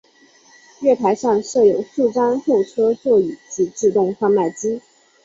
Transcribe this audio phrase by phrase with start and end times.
[0.81, 4.81] 月台上设有数张候车座椅及自动售卖机。